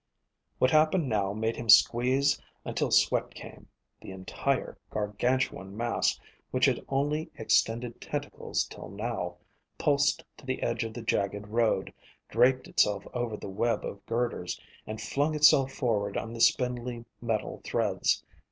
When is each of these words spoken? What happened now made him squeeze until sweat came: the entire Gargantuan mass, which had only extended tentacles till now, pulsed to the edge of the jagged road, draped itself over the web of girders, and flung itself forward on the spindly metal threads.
What 0.57 0.71
happened 0.71 1.07
now 1.07 1.31
made 1.31 1.55
him 1.57 1.69
squeeze 1.69 2.41
until 2.65 2.89
sweat 2.89 3.35
came: 3.35 3.67
the 4.01 4.09
entire 4.09 4.79
Gargantuan 4.89 5.77
mass, 5.77 6.19
which 6.49 6.65
had 6.65 6.83
only 6.89 7.29
extended 7.37 8.01
tentacles 8.01 8.63
till 8.63 8.89
now, 8.89 9.35
pulsed 9.77 10.23
to 10.37 10.45
the 10.47 10.63
edge 10.63 10.83
of 10.83 10.95
the 10.95 11.03
jagged 11.03 11.47
road, 11.49 11.93
draped 12.29 12.67
itself 12.67 13.05
over 13.13 13.37
the 13.37 13.47
web 13.47 13.85
of 13.85 14.03
girders, 14.07 14.59
and 14.87 14.99
flung 14.99 15.35
itself 15.35 15.71
forward 15.71 16.17
on 16.17 16.33
the 16.33 16.41
spindly 16.41 17.05
metal 17.21 17.61
threads. 17.63 18.23